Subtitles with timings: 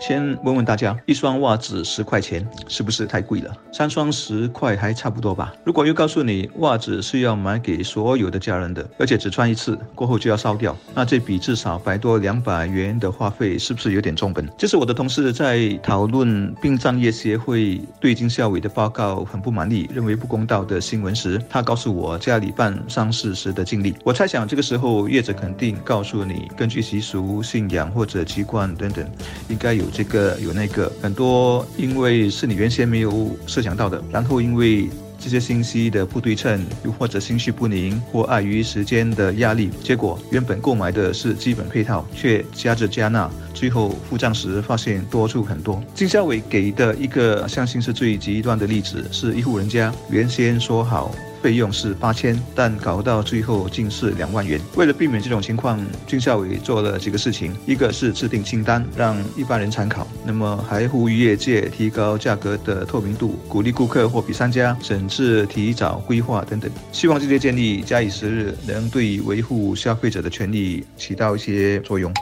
[0.00, 3.54] 先问问大家，一双袜子十块钱是不是太贵了？
[3.70, 5.52] 三双十块还差不多吧。
[5.62, 14.48] 如果又告诉你袜子是要买给所有的家人的，而且只穿一次，过后就要烧掉，那这笔至少百多两百元的花费，是不是有点重本？
[14.56, 23.94] 这是我的同事在讨论殡葬业协会对经校委的报告很不满意，认为不公道的新闻时，他告诉我家里办丧事时的经历。
[24.02, 29.06] 我猜想这个时候业者肯定告诉你，根据习俗、信仰或者习惯等等，
[29.48, 29.89] 应该有。
[29.90, 45.82] 这个有那个很多，因为是你原先没有设想到的，然后因为这些信息的不对称，又或者心绪不宁，或碍于时间的压力，结果原本购买的是基本配套，却加这加那，最后付账时发现多出很多。
[45.94, 51.14] 金孝伟给的一个相信是最极端的例子，是一户人家原先说好。
[51.42, 54.60] 费用是八千，但搞到最后竟是两万元。
[54.76, 66.70] 为了避免这种情况，军校委做了几个事情：一个是制定清单，让一般人参考；那么还呼吁业界提高价格的透明度，鼓励顾客货比三家，甚至提早规划等等。
[66.92, 72.12] 希望这些建议假以时日，能对维护消费者的权利起到一些作用。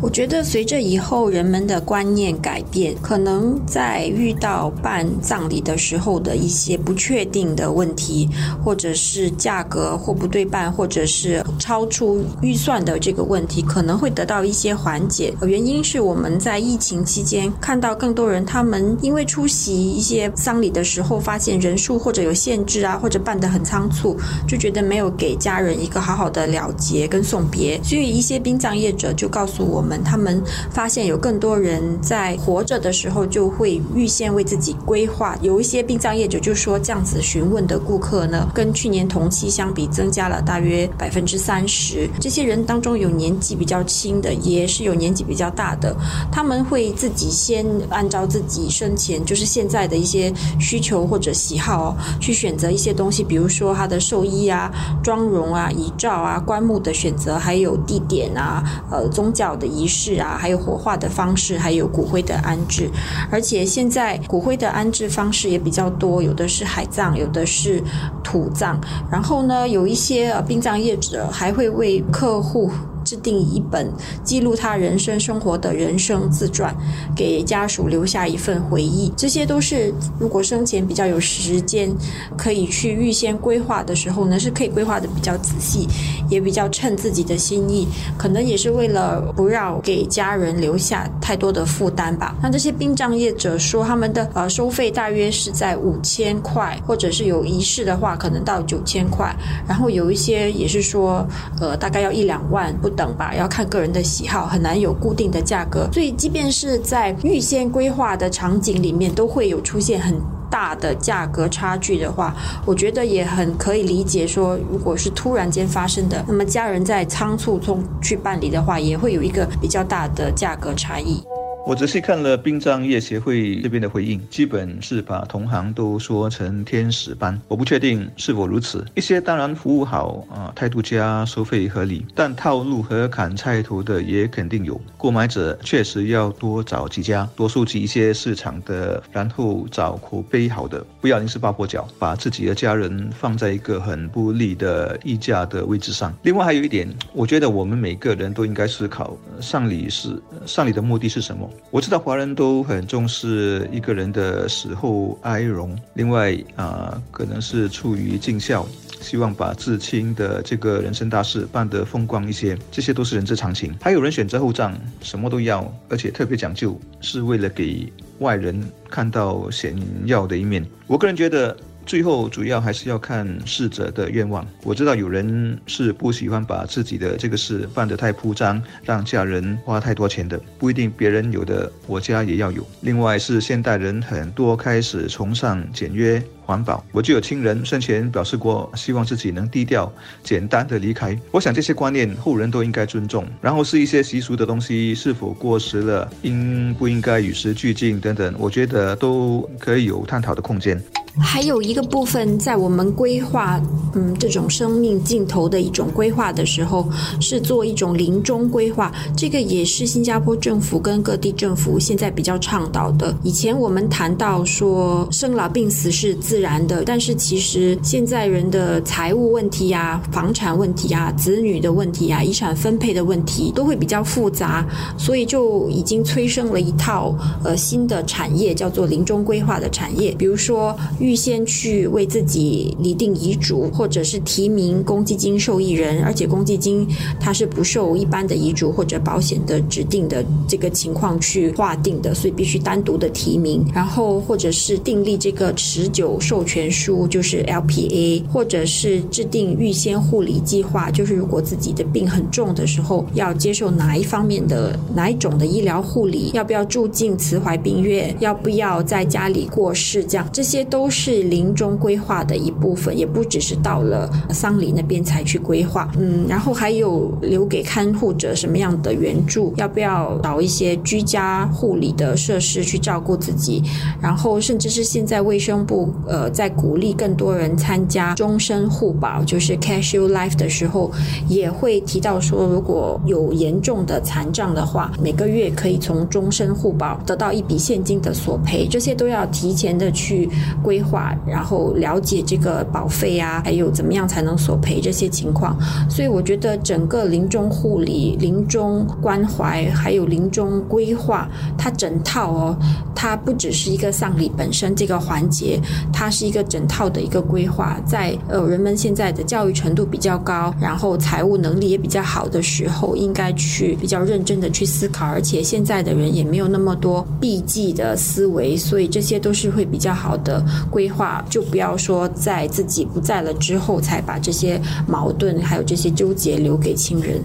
[0.00, 8.28] 我觉得随着以后人们的观念改变，可能在遇到办葬礼的时候的一些不确定的问题，
[8.64, 15.34] 或者是价格或不对办，或者是超出预算的这个问题，可能会得到一些缓解。
[15.42, 29.87] 原因是我们在疫情期间看到更多人，他们因为出席一些丧礼的时候，发现人数或者有限制啊，或者办得很仓促，就觉得没有给家人一个好好的了结跟送别，所以一些殡葬业者就告诉我。
[29.88, 42.06] 们他们发现有更多人在活着的时候就会预先为自己规划，有一些殡葬业者就说这样子询问的顾客呢，跟去年同期相比增加了大约百分之三十。
[42.20, 45.96] 这些人当中有年纪比较轻的，也是有年纪比较大的，
[46.30, 54.70] 他们会自己先按照自己生前就是现在的一些需求或者喜好去选择一些东西，比如说他的寿衣啊、
[55.02, 59.68] 妆容啊、遗照啊、棺木的选择，还有地点啊、呃宗教的。
[59.68, 62.90] 仪仪式啊，还有火化的方式，还有骨灰的安置，
[63.30, 67.82] 而且现在骨灰的安置方式也比较多，有的是海葬，有的是
[68.24, 68.76] 土葬，
[69.10, 72.70] 然后呢，有一些殡葬业者还会为客户。
[73.08, 73.90] 制定一本
[74.22, 76.76] 记录他人生生活的人生自传，
[77.16, 79.10] 给家属留下一份回忆。
[79.16, 81.90] 这些都是如果生前比较有时间，
[82.36, 85.88] 可以去预先规划的时候呢，是可以规划的比较仔细，
[86.28, 87.88] 也比较称自己的心意。
[88.18, 92.36] 可能也是为了不要给家人留下太多的负担吧。
[92.42, 99.34] 那这些殡葬业者说，他们的呃收费大约是在五千块，或者是有仪式的话，可能到九千块。
[99.66, 101.26] 然后有一些也是说，
[101.58, 102.97] 呃，大概要一两万不。
[102.98, 105.88] 等吧，要看个人的喜好，很难有固定的价格。
[105.92, 110.20] 所以，即便是在预先规划的场景里面，都会有出现很
[110.50, 112.34] 大的价格差距的话，
[112.66, 114.26] 我觉得也很可以理解。
[114.26, 121.22] 说，如果是突然间发生的，那么家人在仓促中去办理的话，也会有一个比较大的价格差异。
[121.68, 127.38] 我仔细看了殡葬业协会这边的回应，基本是把同行都说成天使般。
[127.46, 128.82] 我不确定是否如此。
[128.94, 134.80] 一些当然服务好啊，态度佳，收费合理，但套路和砍菜头的也肯定有。
[134.96, 146.14] 购买者确实要多找几家，多收集一些市场的，然后找口碑好的，不要临时抱佛脚，把自己的家人放在一个很不利的溢价的位置上。
[146.22, 151.46] 另外还有一点，我觉得我们每个人都应该思考，丧礼是丧礼的目的是什么？
[151.70, 158.66] 我知道华人都很重视一个人的死后哀荣，另外啊，可能是出于尽孝，
[159.00, 163.76] 希望把至亲的这个人生大事办得风光一些，这些都是人之常情。
[163.80, 170.64] 还有人选择厚葬，什么都要，而且特别讲究，是为了给外人看到显耀的一面。
[170.86, 171.56] 我个人觉得。
[171.88, 174.46] 最后，主要还是要看逝者的愿望。
[174.62, 182.62] 我知道有人是不喜欢把自己的这个事办得太铺张，让家人花太多钱的，不一定别人有的，我家也要有。
[182.82, 189.90] 另外是现代人很多开始崇尚简约环保，我就有亲人生前表示过，希望自己能低调
[190.22, 191.18] 简单的离开。
[191.30, 193.26] 我想这些观念后人都应该尊重。
[193.40, 200.78] 然后是一些习俗的东西是否过时了，应不应该与时俱进等等，我觉得都可以有探讨的空间。
[201.20, 203.60] 还有一个部分，在我们规划
[203.94, 206.88] 嗯这种生命尽头的一种规划的时候，
[207.20, 208.92] 是做一种临终规划。
[209.16, 213.14] 这个也是新加坡政府跟各地政府现在比较倡导的。
[213.22, 224.66] 以前我们谈到说生老病死是自然的，但是其实现在人的财务问题呀、房产问题呀、子女的问题呀、遗产分配的问题都会比较复杂，
[224.96, 227.14] 所以就已经催生了一套
[227.44, 230.12] 呃新的产业，叫做临终规划的产业。
[230.12, 230.76] 比如说。
[231.08, 236.86] 预先去为自己拟定遗嘱，或者是提名公积金受益人，而且公积金
[237.18, 243.64] 它是不受一般的遗嘱或者保险的指定的这个情况去划定的，所以必须单独的提名。
[243.72, 260.98] 然后或者是订立这个持久授权书，就是 LPA，或者是制定预先护理计划，就是如果自己的病很重的时候，要接受哪一方面的哪一种的医疗护理，要不要住进慈怀病院，要不要在家里过世，这样这些都是。
[261.08, 265.88] 是临终规划的一部分，也不只是到了丧礼那边才去规划。
[265.96, 273.62] 嗯，然后还有留给看护者什么样的援助，要不要找一些居家护理的设施去照顾自己？
[274.02, 280.90] 然后甚至是现在卫生部呃在鼓励更多人参加终身护保，就是 Casual Life 的时候，
[281.28, 290.28] 也会提到说，如果有严重的残障的话，每个月可以从终身护保得到一笔现金的索赔，这些都要提前的去
[290.60, 290.77] 规。
[290.78, 295.58] 规划，然后了解这个保费啊，还有怎么样才能索赔这些情况。
[295.90, 302.56] 所以我觉得整个临终护理、临终关怀，还有临终规划，它整套哦，
[302.94, 305.60] 它不只是一个丧礼本身这个环节，
[305.92, 307.80] 它是一个整套的一个规划。
[307.84, 315.06] 在呃人们现在的教育程度比较高，然后财务能力也比较好的时候，应该去比较认真的去思考。
[315.06, 320.44] 而且现在的人也没有那么多避忌的思维，所以这些都是会比较好的。
[320.70, 327.20] 规划就不要说在自己不在了之后才把这些矛盾还有这些纠结留给亲人。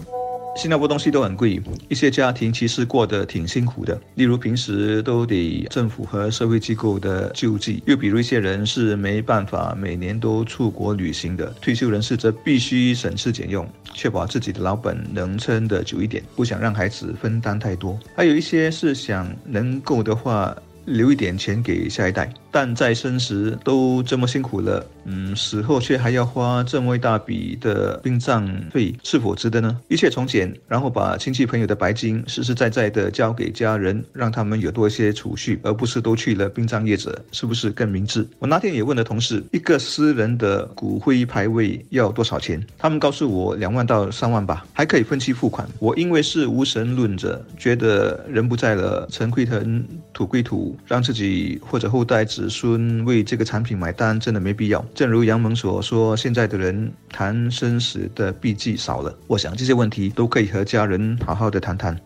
[0.56, 1.60] 新加坡东西都很贵，
[1.90, 4.00] 一些家庭其实过得挺辛苦的。
[4.14, 17.98] 例如平时都得政府和社会机构的救济，又比如一些人是没办法每年都出国旅行的，退休人士则必须省吃俭用，确保自己的老本能撑得久一点，不想让孩子分担太多。
[18.16, 20.56] 还有一些是想能够的话
[20.86, 22.32] 留一点钱给下一代。
[22.54, 29.76] 但在生时都这么辛苦了，嗯，死后却还要花这么一大笔的殡葬费，是否值得呢？
[29.88, 38.24] 一切从简，然后把亲戚朋友的白金实实在在的交给家人，让他们有多一些储蓄，而不是都去了殡葬业者，是不是更明智？
[38.38, 42.64] 我那天也问了同事，一个私人的骨灰牌位要多少钱？
[42.78, 45.68] 他们告诉我两万到三万吧，还可以分期付款。
[45.80, 49.84] 我因为是无神论者，觉得人不在了，尘归尘，
[50.14, 52.43] 土归土，让自己或者后代子。
[52.44, 54.84] 子孙为这个产品买单，真的没必要。
[54.94, 59.18] 正如杨蒙所说，现在的人谈生死的笔记少了。
[59.28, 61.98] 我想这些问题都可以和家人好好的谈谈。